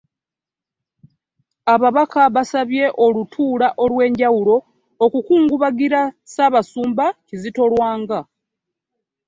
[1.73, 4.55] Ababaka basabye olutuula olw'enjawulo
[5.05, 8.19] okukungubagira Ssaabasumba Kizito Lwanga